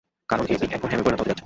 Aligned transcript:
কারণ 0.29 0.43
এই 0.51 0.57
পিগ 0.61 0.69
এখন 0.77 0.87
হ্যামে 0.89 1.05
পরিণত 1.05 1.19
হতে 1.21 1.29
যাচ্ছে। 1.29 1.39